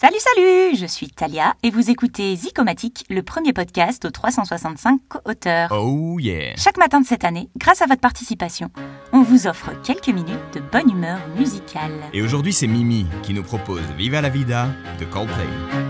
[0.00, 5.70] Salut, salut Je suis Talia et vous écoutez Zicomatique, le premier podcast aux 365 co-auteurs.
[5.72, 8.70] Oh yeah Chaque matin de cette année, grâce à votre participation,
[9.12, 11.92] on vous offre quelques minutes de bonne humeur musicale.
[12.14, 14.68] Et aujourd'hui, c'est Mimi qui nous propose Viva la Vida
[14.98, 15.89] de Coldplay.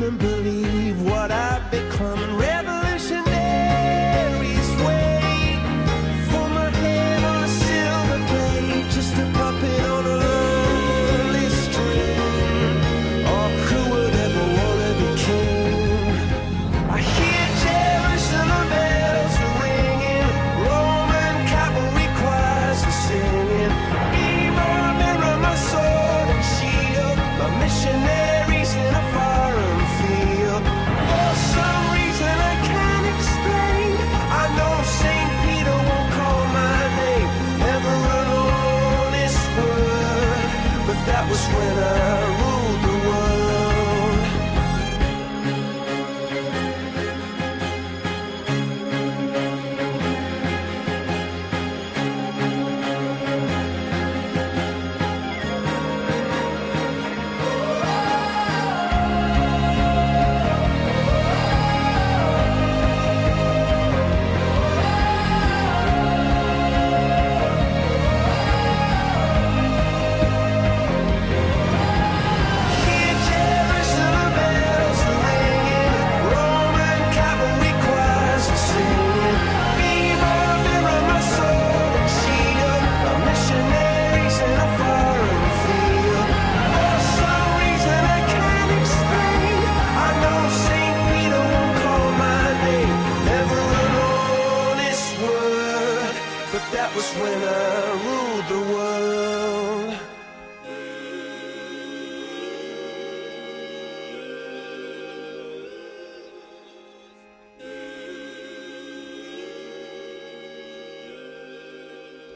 [0.00, 2.29] couldn't believe what I've become.